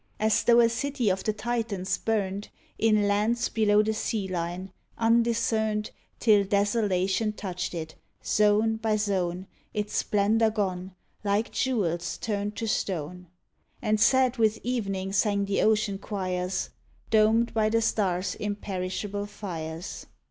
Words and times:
As 0.19 0.41
tho' 0.41 0.59
a 0.59 0.67
city 0.67 1.11
of 1.11 1.23
the 1.23 1.31
Titans 1.31 1.99
burned 1.99 2.49
In 2.79 3.07
lands 3.07 3.49
below 3.49 3.83
the 3.83 3.93
sea 3.93 4.27
line, 4.27 4.71
undiscerned, 4.97 5.91
Till 6.19 6.43
desolation 6.43 7.33
touched 7.33 7.75
it, 7.75 7.93
zone 8.25 8.77
by 8.77 8.95
zone, 8.95 9.45
Its 9.75 9.95
splendors 9.95 10.53
gone, 10.55 10.95
like 11.23 11.51
jewels 11.51 12.17
turned 12.17 12.55
to 12.55 12.65
stone, 12.67 13.27
And 13.79 13.99
sad 13.99 14.37
with 14.37 14.57
evening 14.63 15.13
sang 15.13 15.45
the 15.45 15.61
ocean 15.61 15.99
choirs, 15.99 16.71
Domed 17.11 17.53
by 17.53 17.69
the 17.69 17.79
stars' 17.83 18.33
imperishable 18.33 19.27
fires. 19.27 20.07